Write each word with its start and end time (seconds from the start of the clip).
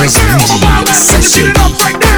Prince 0.00 0.16
Fuji 0.16 0.94
Session. 0.94 2.09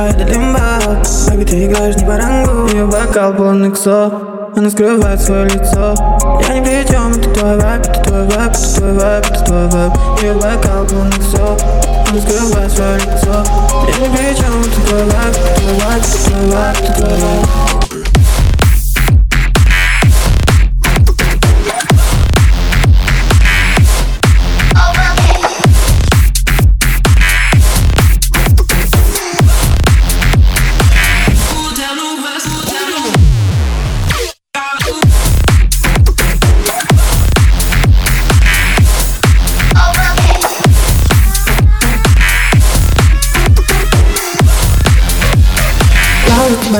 Я, 0.00 0.08
это 0.08 0.24
лимба 0.24 0.78
Baby, 1.28 1.44
ты 1.44 1.66
играешь 1.66 1.96
не 1.96 2.06
по 2.06 2.16
рангу. 2.16 2.66
Ее 2.68 2.86
бокал 2.86 3.34
полный 3.34 3.70
ксо 3.70 4.50
Она 4.56 4.70
скрывает 4.70 5.20
свое 5.20 5.44
лицо. 5.44 5.94
Я 6.48 6.58
ни 6.58 6.64
при 6.64 6.90
чем, 6.90 7.12
это 7.12 7.30
твой 7.30 7.58
вайп, 7.58 7.82
это 7.82 8.02
твой 8.04 8.22
вайп, 8.24 8.50
это 8.50 8.74
твой 8.74 8.92
вайп, 8.94 9.26
это 9.26 9.44
твой 9.44 9.66
вайп 9.68 9.92
Ее 10.22 10.34
бокал 10.34 10.86
полный 10.86 11.18
ксо 11.18 11.56
Она 12.10 12.20
скрывает 12.20 12.72
свое 12.72 12.96
лицо. 12.96 13.44
Я 13.88 14.08
ни 14.08 14.16
при 14.16 14.34
чем, 14.36 14.60
это 14.60 14.88
твой 14.88 15.04
вайп, 15.04 15.36
это 15.36 15.60
твой 15.60 15.74
вайп, 15.84 16.02
это 16.02 16.30
твой 16.30 16.50
вайп, 16.50 16.76
это 16.80 16.92
твой 16.94 17.10
вайп 17.10 17.79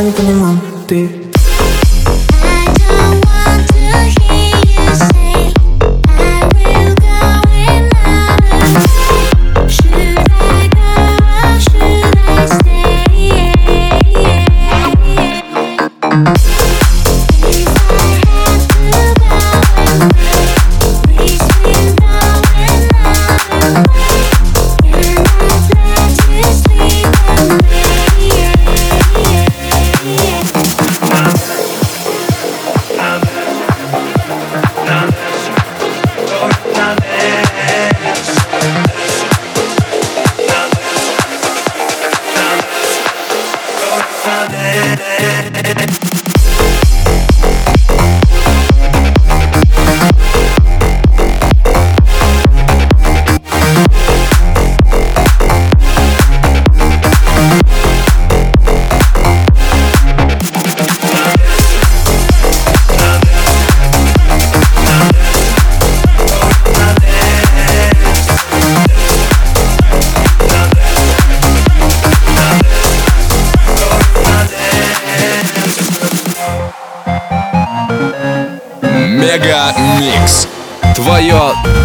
не 0.03 0.13
понимал, 0.13 0.55
ты 0.87 1.20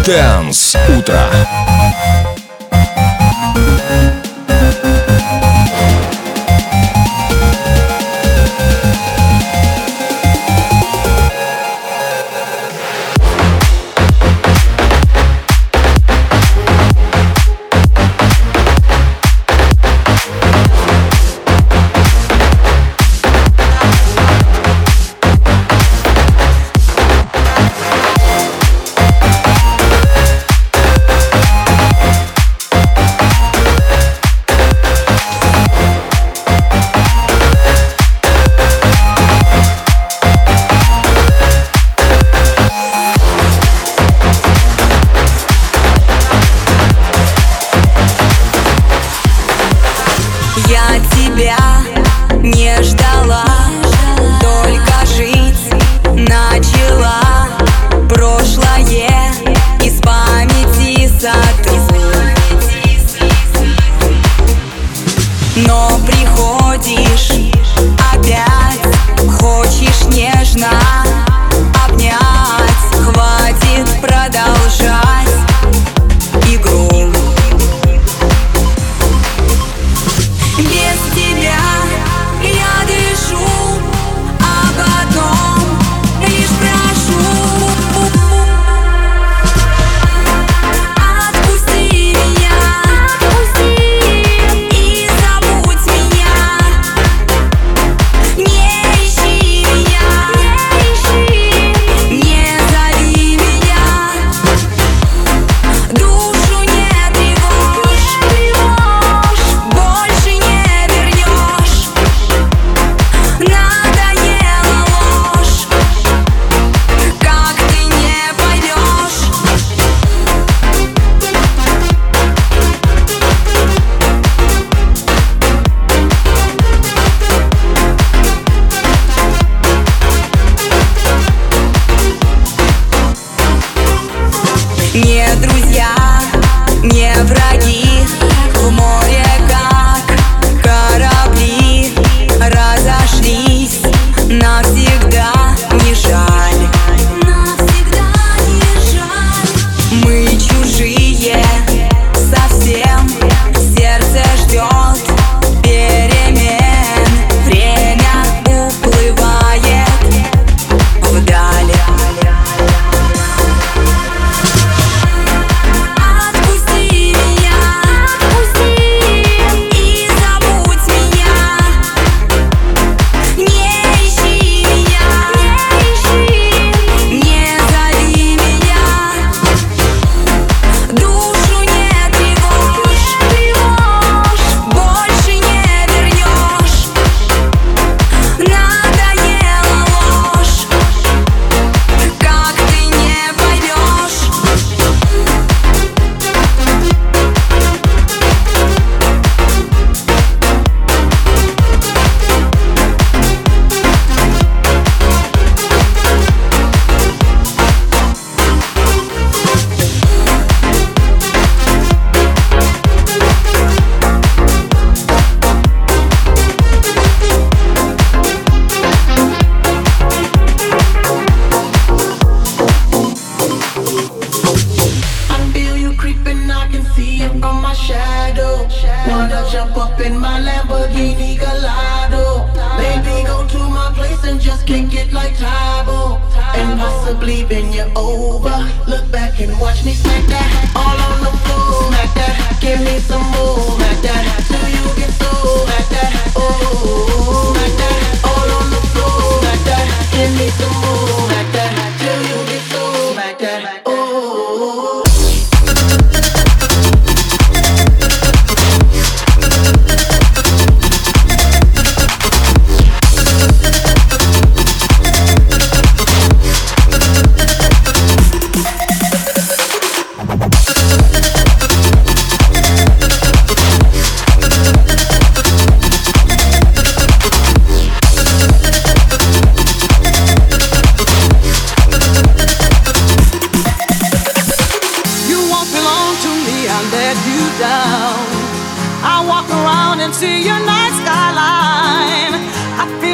Dance. 0.06 0.78
Утро. 0.96 1.65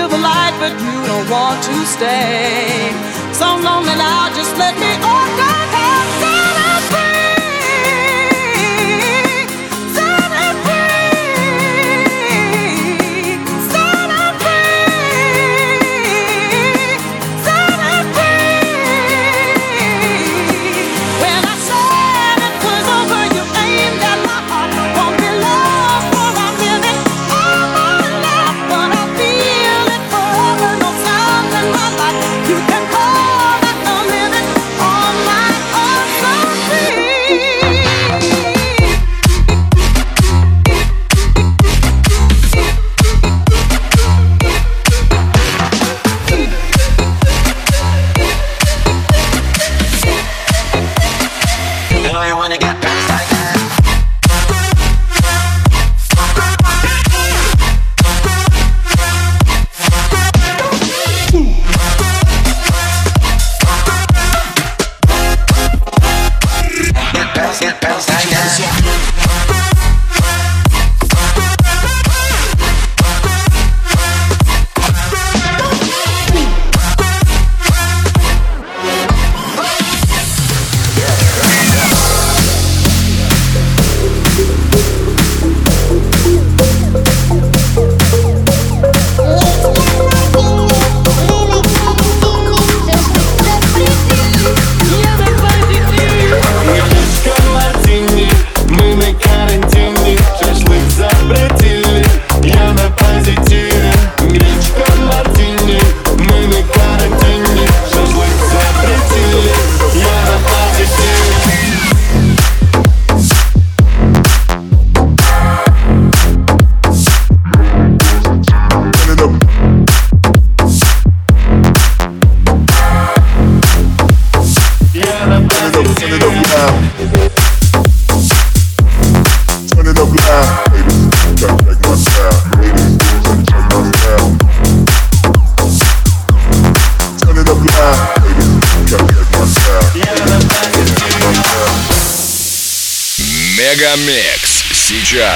silver 0.03 0.19
light, 0.19 0.55
but 0.59 0.73
you 0.83 0.97
don't 1.07 1.31
want 1.31 1.63
to 1.63 1.75
stay. 1.87 2.91
So 3.33 3.47
lonely 3.47 3.95
now, 3.95 4.35
just 4.35 4.57
let 4.59 4.75
me 4.77 4.91
all 5.05 5.29
go. 5.37 5.62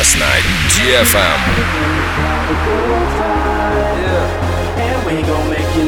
podcast 0.07 0.19
night, 0.19 0.45
DFM. 0.71 1.41
Yeah. 3.99 5.86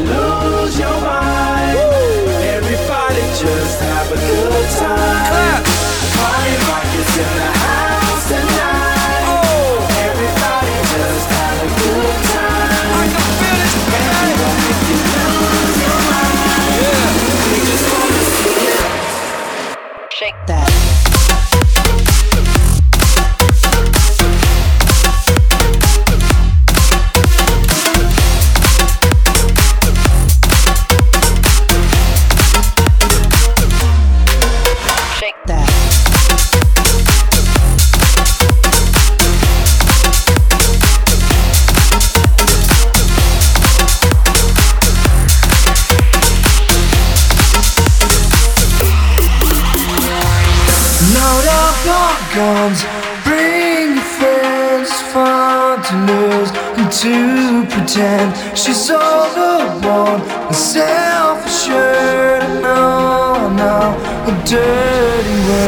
Comes. 52.68 52.84
Bring 53.24 53.94
your 53.94 54.04
friends, 54.04 54.90
fun 55.12 55.82
to 55.82 55.94
lose 56.12 56.50
and 56.78 56.92
to 56.92 57.66
pretend 57.72 58.36
she's 58.56 58.90
all 58.90 59.28
the 59.34 59.58
one, 59.86 60.20
and 60.20 60.56
self-assured. 60.56 62.62
Know, 62.62 63.34
I 63.36 63.38
know, 63.56 63.96
a 64.26 64.28
dirty 64.46 65.36
word. 65.48 65.67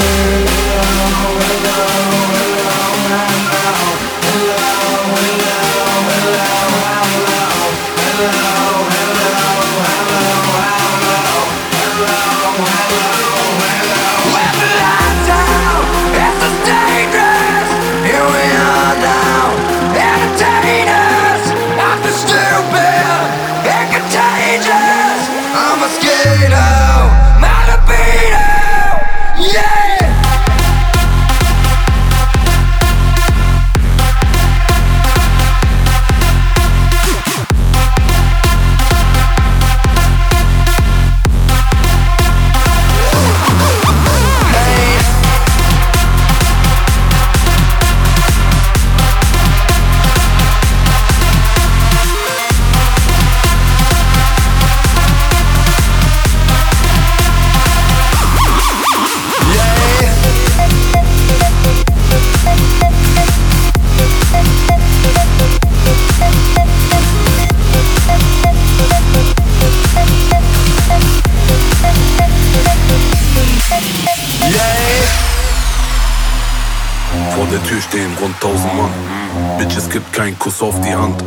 Kuss 80.40 80.62
auf 80.62 80.80
die 80.80 80.94
Hand. 80.94 81.22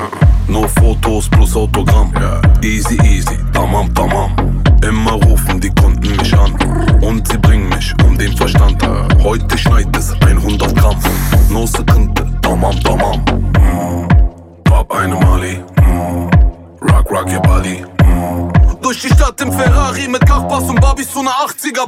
Nur 0.48 0.68
Fotos 0.68 1.30
plus 1.30 1.56
Autogramm. 1.56 2.12
Easy, 2.64 2.98
easy, 3.04 3.38
tamam, 3.54 3.94
tamam. 3.94 4.32
Immer 4.84 5.12
rufen 5.12 5.62
die 5.62 5.70
Kunden 5.70 6.16
mich 6.16 6.34
an. 6.36 6.52
Und 7.00 7.28
sie 7.28 7.38
bringen 7.38 7.70
mich 7.70 7.94
um 8.04 8.18
den 8.18 8.36
Verstand. 8.36 8.82
Heute 9.24 9.56
schneit 9.56 9.96
es 9.96 10.14
100 10.14 10.76
Gramm. 10.76 10.98
No 11.50 11.68
Sekunde, 11.68 12.26
tamam, 12.42 12.80
tamam. 12.82 13.24
Pop 14.64 14.92
eine 14.92 15.16
Mali. 15.16 15.64
Rock, 16.82 17.12
rock 17.12 17.32
your 17.32 17.42
body. 17.42 17.86
Durch 18.82 19.00
die 19.00 19.10
Stadt 19.10 19.40
im 19.42 19.52
Ferrari 19.52 20.08
mit 20.08 20.26
Kachbass 20.26 20.64
und 20.64 20.82
Barbies 20.82 21.12
zu 21.12 21.20
einer 21.20 21.32
80er 21.32 21.88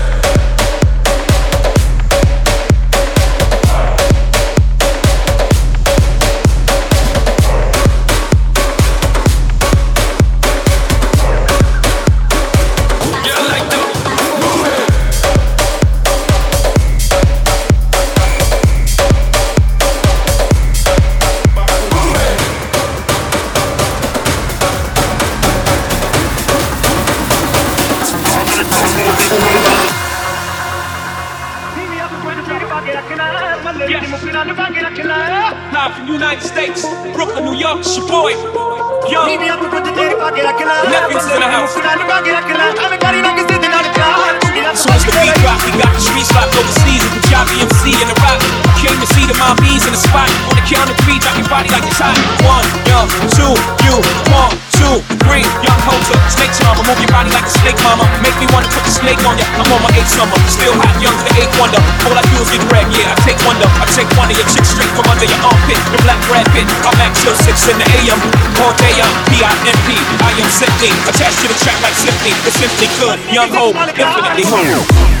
Two, 53.35 53.53
you, 53.85 53.95
one, 54.31 54.53
two, 54.77 54.95
three. 55.27 55.45
Young 55.63 55.81
Hulter, 55.83 56.17
snake 56.31 56.53
charmer, 56.55 56.83
move 56.85 56.99
your 56.99 57.11
body 57.11 57.31
like 57.31 57.45
a 57.45 57.53
snake, 57.53 57.79
mama. 57.83 58.07
Make 58.23 58.35
me 58.39 58.47
wanna 58.51 58.69
put 58.71 58.83
the 58.85 58.93
snake 58.93 59.21
on 59.27 59.35
ya. 59.37 59.45
I'm 59.59 59.69
on 59.71 59.81
my 59.83 59.91
eighth 59.97 60.11
summer, 60.11 60.37
still 60.47 60.73
hot, 60.77 60.95
young 61.03 61.15
to 61.15 61.23
the 61.27 61.33
eighth 61.43 61.55
wonder. 61.59 61.81
All 62.07 62.15
I 62.15 62.23
do 62.31 62.37
is 62.41 62.49
get 62.49 62.63
rag, 62.71 62.87
yeah. 62.95 63.11
I 63.11 63.15
take 63.23 63.39
wonder. 63.43 63.67
I 63.79 63.85
take 63.91 64.09
one 64.15 64.31
of 64.31 64.35
your 64.37 64.47
chicks 64.51 64.71
straight 64.71 64.91
from 64.95 65.07
under 65.11 65.27
your 65.27 65.41
armpit. 65.43 65.79
The 65.91 65.99
black 66.03 66.19
Brad 66.27 66.47
Pitt. 66.55 66.67
I'm 66.87 66.97
at 67.03 67.11
till 67.19 67.35
six 67.45 67.67
in 67.67 67.77
the 67.77 67.87
AM. 68.01 68.19
All 68.63 68.73
day 68.79 68.95
I'm 68.97 69.15
P-I-M-P. 69.29 69.87
I 70.21 70.31
am 70.39 70.49
simply 70.49 70.91
attached 71.07 71.39
to 71.43 71.47
the 71.51 71.57
track 71.61 71.77
like 71.83 71.97
simply. 71.97 72.31
It's 72.47 72.57
simply 72.57 72.87
good. 72.97 73.17
Young 73.31 73.51
Hope, 73.51 73.75
infinitely 73.75 74.45
whole. 74.47 75.20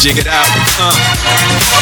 Jig 0.00 0.16
it 0.16 0.24
out. 0.32 0.48
Uh. 0.80 0.96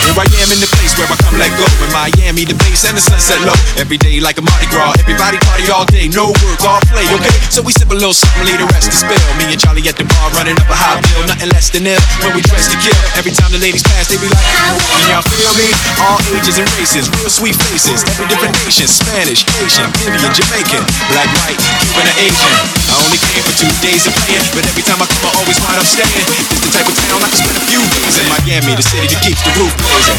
Here 0.02 0.18
I 0.18 0.26
am 0.42 0.50
in 0.50 0.58
the 0.58 0.66
place 0.74 0.90
where 0.98 1.06
I 1.06 1.14
come 1.22 1.38
let 1.38 1.54
go. 1.54 1.62
In 1.86 1.90
Miami, 1.94 2.42
the 2.42 2.58
bass 2.58 2.82
and 2.82 2.98
the 2.98 3.04
sunset 3.04 3.38
low. 3.46 3.54
Every 3.78 3.94
day 3.94 4.18
like 4.18 4.42
a 4.42 4.42
Mardi 4.42 4.66
Gras. 4.74 4.98
Everybody 4.98 5.38
party 5.46 5.70
all 5.70 5.86
day. 5.86 6.10
No 6.10 6.34
work, 6.42 6.58
all 6.66 6.82
play, 6.90 7.06
okay? 7.14 7.30
So 7.54 7.62
we 7.62 7.70
sip 7.70 7.86
a 7.86 7.94
little 7.94 8.10
something, 8.10 8.42
leave 8.42 8.58
the 8.58 8.66
rest 8.74 8.90
to 8.90 8.96
spill. 9.06 9.22
Me 9.38 9.46
and 9.54 9.60
Charlie 9.62 9.86
at 9.86 9.94
the 9.94 10.02
bar 10.02 10.34
running 10.34 10.58
up 10.58 10.66
a 10.66 10.74
high 10.74 10.98
bill. 10.98 11.30
Nothing 11.30 11.54
less 11.54 11.70
than 11.70 11.86
ill 11.86 12.02
when 12.26 12.34
we 12.34 12.42
dress 12.42 12.66
to 12.74 12.76
kill. 12.82 12.98
Every 13.14 13.30
time 13.30 13.54
the 13.54 13.62
ladies 13.62 13.86
pass, 13.86 14.10
they 14.10 14.18
be 14.18 14.26
like, 14.26 14.50
Can 14.98 15.14
y'all 15.14 15.22
feel 15.22 15.54
me? 15.54 15.70
All 16.02 16.18
ages 16.34 16.58
and 16.58 16.66
races, 16.74 17.06
real 17.22 17.30
sweet 17.30 17.54
faces. 17.70 18.02
Every 18.02 18.26
different 18.26 18.58
nation 18.66 18.90
Spanish, 18.90 19.46
Asian, 19.62 19.86
Indian, 20.02 20.34
Jamaican, 20.34 20.82
black, 21.14 21.30
white, 21.38 21.60
Cuban, 21.86 22.02
or 22.02 22.16
Asian. 22.18 22.54
I 22.90 22.98
only 22.98 23.20
came 23.30 23.46
for 23.46 23.54
two 23.54 23.70
days 23.78 24.10
of 24.10 24.12
playing, 24.26 24.42
but 24.58 24.66
every 24.66 24.82
time 24.82 24.98
I 24.98 25.06
come, 25.06 25.22
I 25.22 25.30
always 25.38 25.58
wind 25.62 25.78
up 25.78 25.86
staying. 25.86 26.26
It's 26.50 26.66
the 26.66 26.72
type 26.74 26.88
of 26.90 26.98
town 26.98 27.22
I 27.22 27.30
can 27.30 27.38
spend 27.38 27.54
a 27.54 27.64
few 27.68 27.82
days 27.94 28.07
in 28.16 28.26
Miami, 28.28 28.74
the 28.74 28.82
city 28.82 29.06
that 29.06 29.22
keeps 29.22 29.42
the 29.42 29.50
roof 29.58 29.76
blazing. 29.76 30.18